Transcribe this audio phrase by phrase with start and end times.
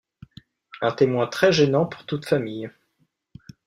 [0.81, 2.71] Un témoin très gênant pour toute famille...